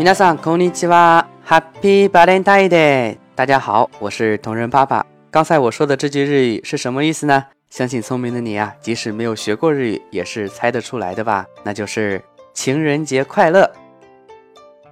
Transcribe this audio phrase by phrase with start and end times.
[0.00, 1.26] 皆さんこんにちは。
[1.46, 3.18] Happy Valentine Day！
[3.34, 5.04] 大家好，我是同人爸爸。
[5.30, 7.44] 刚才我说的这句日语是什么意思呢？
[7.70, 11.46] 相信聪明的你啊，即使没有学过日语，也是猜得出来的吧？
[11.64, 13.70] 那就是情人节快乐。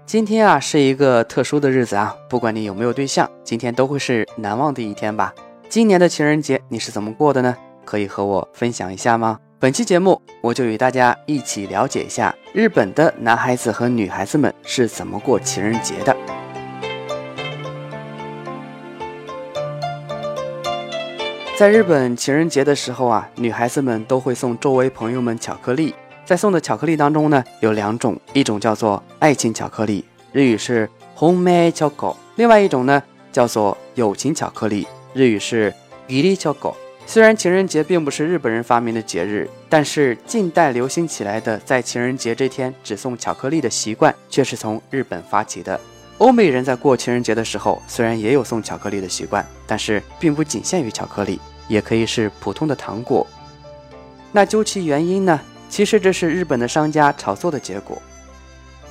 [0.06, 5.34] 今天啊，是一个特殊的日子啊，不管你有没有对象，今天都会是难忘的一天吧？
[5.68, 7.56] 今年的情人节你是怎么过的呢？
[7.84, 9.38] 可以和我分享一下吗？
[9.58, 16.16] 本期节目，我就与大家一起了解一下日本的男孩子和女孩子们是怎么过情人节的。
[21.56, 25.94] 在日本情人节的时候啊，女孩子们都会送周围朋友们巧克力。
[26.24, 34.86] 在送的巧克力当中呢，有两种，一种叫做爱情巧克力，日语是 home chocolate；另外一种呢，叫做友情巧克力。
[35.12, 35.72] 日语是
[36.08, 36.74] ギリチョコ。
[37.11, 45.81] 虽然情人节并不是日本人发明的节日，但是近代流行起来的在情人节这天只送巧克力的习惯，却是从日本发起的。
[46.19, 53.25] 欧美人在过情人节的时候，虽然也有送巧克力的习惯，但是并不仅限于巧克力，也可以是普通的糖果。
[54.31, 55.41] 那究其原因呢？
[55.67, 57.99] 其实这是日本的商家炒作的结果。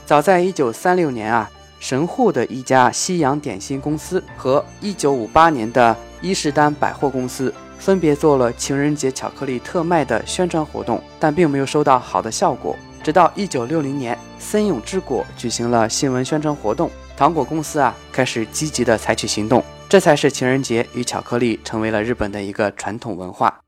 [0.05, 1.49] 早在1936年啊。
[1.81, 12.77] 神户的一家西洋点心公司和1958年的伊势丹百货公司分别做了情人节巧克力特卖的宣传活动，但并没有收到好的效果。
[13.03, 23.61] 直到1960年，森永之果举行了新闻宣传活动，糖果公司啊开始积极的采取行动，这才是情人节与巧克力成为了日本的一个传统文化。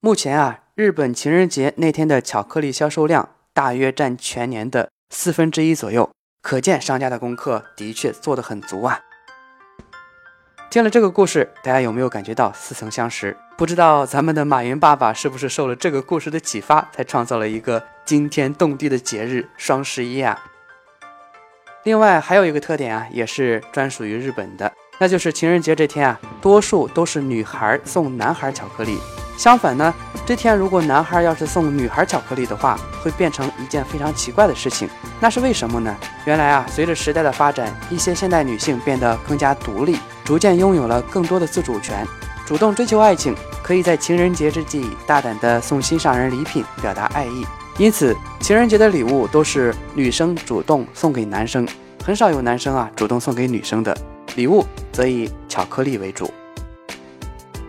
[0.00, 6.10] 目前啊，日本情人节那天的巧克力销售量大约占全年的四分之一左右。
[6.40, 8.98] 可见商家的功课的确做得很足啊！
[10.72, 13.36] 听了这个故事，大家有没有感觉到似曾相识？
[13.58, 20.42] 不知道咱们的马云爸爸是不是受了这个故事的启发，才创造了一个惊天动地的节日双十一啊？
[21.84, 28.96] 另外还有一个特点啊，也是专属于日本的，那就是情人节这天啊，多数都是女孩送男孩巧克力。
[29.36, 29.92] 相反呢，
[30.24, 34.88] 这天如果男孩要是送女孩巧克力的话，会变成一件非常奇怪的事情。
[35.20, 35.94] 那是为什么呢？
[36.24, 42.06] 原来啊，随着时代的发展，一些现代女性变得更加独立，逐渐拥有了更多的自主权，
[42.46, 47.46] 主动追求爱情，可以在情人节之际大胆地送心上人礼品，表达爱意。
[47.78, 51.66] 因此，情人节的礼物都是女生主动送给男生，
[52.04, 53.96] 很少有男生啊主动送给女生的
[54.36, 56.30] 礼物，则以巧克力为主。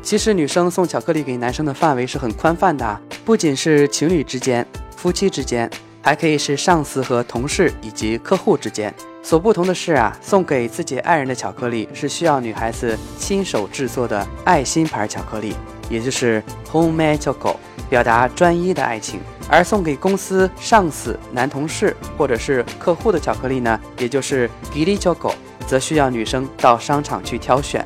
[0.02, 5.72] 其实女生送巧克力给男生的范围是很宽泛的，不仅是情侣之间、夫妻之间，
[6.02, 8.94] 还可以是上司和同事以及客户之间。
[9.26, 15.56] 所不同的是啊，送给自己爱人的巧克力是需要女孩子亲手制作的爱心牌巧克力，
[15.90, 17.56] 也就是 homemade choco，
[17.90, 19.20] 表达专一的爱情；
[19.50, 25.34] 而送给公司上司、男同事或者是客户的巧克力呢，也就是 giri choco，
[25.66, 27.84] 则需要女生到商场去挑选。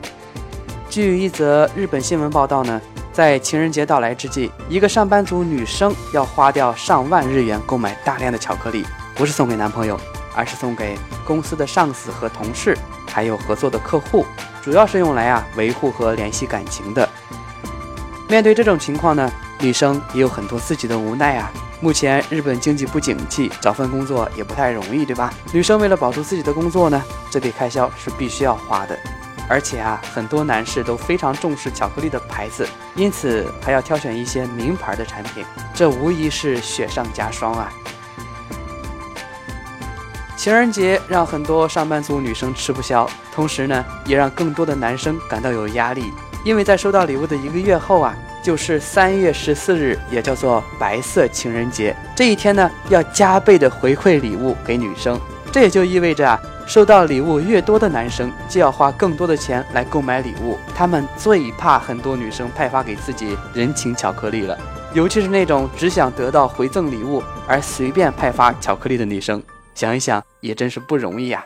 [0.90, 2.82] 据一则日本新闻报道呢，
[3.14, 8.84] 在情人节到来之际，一个上班族女生要花掉上万日元购买大量的巧克力，
[9.14, 10.00] 不是送给男朋友，
[10.38, 12.78] 而是送给公司的上司和同事，
[13.12, 14.24] 还有合作的客户，
[14.62, 17.10] 主要是用来啊维护和联系感情的。
[18.30, 21.52] 面对这种情况呢，女生也有很多自己的无奈啊。
[21.80, 25.34] 目前日本经济不景气，找份工作也不太容易，对吧？
[25.52, 28.98] 女生为了保住自己的工作呢，这笔开销是必须要花的。
[29.50, 37.72] 而且啊，很多男士都非常重视巧克力的牌子，因此还要挑选一些名牌的产品，这无疑是雪上加霜啊！
[40.38, 46.14] 情人节让很多上班族女生吃不消，同时呢，也让更多的男生感到有压力，
[46.46, 55.20] 因为在收到礼物的一个月后啊，就是三月十四日，也叫做白色情人节，这一天呢，要加倍的回馈礼物给女生，
[55.52, 56.40] 这也就意味着啊。
[56.68, 60.58] 收到礼物越多的男生，就要花更多的钱来购买礼物。
[60.76, 64.56] 他们最怕很多女生派发给自己人情巧克力了，
[64.94, 69.42] 尤其是那种只想得到回赠礼物而随便派发巧克力的女生。
[69.78, 71.46] 想一想，也真是不容易呀。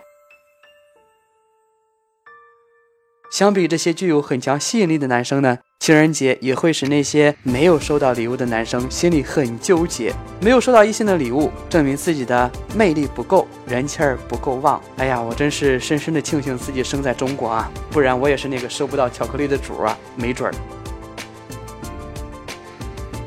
[3.30, 10.14] 相比这些具有很强吸引力的男生呢，情人节也会使那些没有收到礼物的男生心里很纠结。
[10.40, 14.82] 没有收到异性的礼物，证明自己的魅力不够，人气儿不够旺。
[14.96, 20.56] 哎呀，我真是深深的庆幸自己生在中国啊，不然我也是那个收不到巧克力的主啊，没准儿。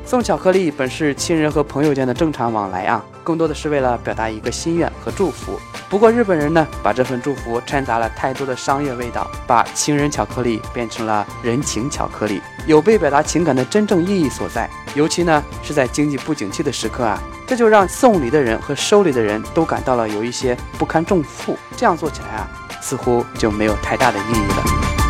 [0.03, 5.59] 送巧克力本是亲人和朋友间的正常往来啊，更多的是为了表达一个心愿和祝福。
[5.89, 14.69] 不过日本人呢，把这份祝福掺杂了太多的商业味道，把情人巧克力变成了人情巧克力，有被表达情感的真正意义所在。
[14.93, 21.57] 尤其呢是在经济不景气的时刻啊，这就让送礼的人和收礼的人都感到了有一些不堪重负。
[21.75, 22.47] 这样做起来啊，
[22.81, 25.04] 似乎就没有太大的意义了。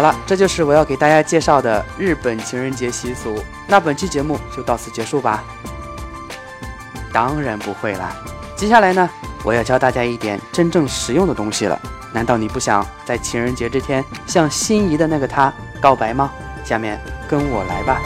[0.00, 3.38] 好了，这就是我要给大家介绍的日本情人节习俗。
[3.66, 5.44] 那本期节目就到此结束吧。
[7.12, 8.10] 当然不会啦，
[8.56, 9.10] 接下来呢，
[9.44, 11.78] 我要教大家一点真正实用的东西了。
[12.14, 15.52] 难道你不想在情人节这天向心仪的那个他
[15.82, 16.30] 告白吗？
[16.64, 16.98] 下面
[17.28, 18.00] 跟我来吧。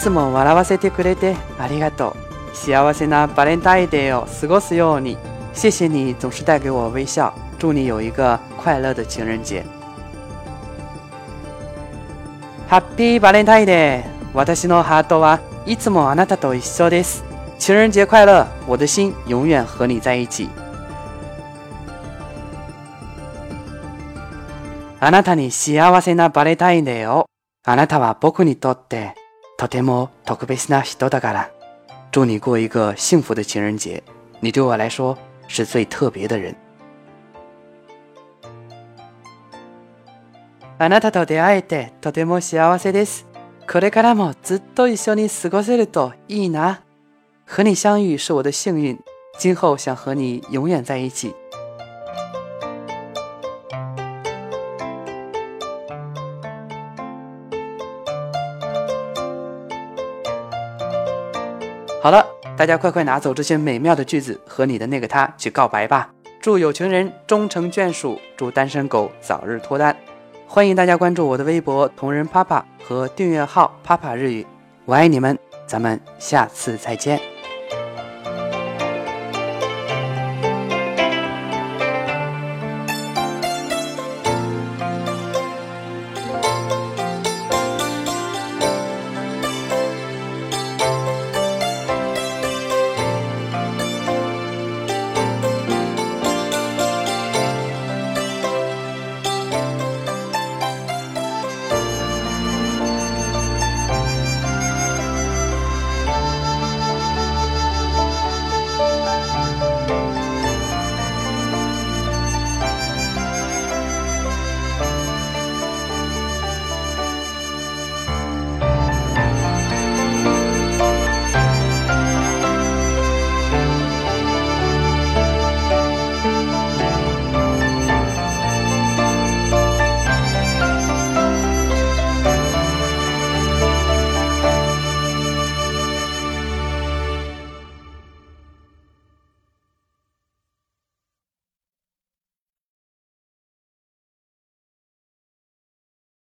[0.00, 2.16] つも笑わせてくれてありがと
[2.52, 2.56] う。
[2.56, 5.18] 幸せなバレンタインデーを過ごすように。
[5.52, 9.62] 谢谢你总是带给我微笑，祝你有一个快乐的情人节。
[12.68, 14.10] ハッピーバレンタインデー。
[14.32, 17.22] 私のハートはいつもあなたと一緒です。
[17.58, 20.48] 情人节快乐，我的心永远和你在一起。
[25.00, 27.26] あなたに幸せなバレンタインデーを。
[27.66, 29.14] あなたは僕にとって
[29.59, 31.51] とても特別な人だから。
[32.11, 34.01] 祝你过一个幸福的情人节。
[34.39, 36.55] 你对我来说是最特别的人。
[40.77, 43.25] あなたと出会えてとても幸せです。
[43.69, 46.81] これからもずっと一緒に過ごせるといいな。
[47.47, 48.99] 和你相遇是我的幸运，
[49.37, 51.33] 今后想和你永远在一起。
[62.02, 62.24] 好了，
[62.56, 66.08] 大家快快拿走这些美妙的句子，和你的那个他去告白吧！
[66.40, 69.94] 祝有情人终成眷属，祝单身狗早日脱单。
[70.46, 74.46] 欢迎大家关注我的微博“同人啪啪”和订阅号“啪啪日语”，
[74.86, 77.20] 我爱你们，咱们下次再见。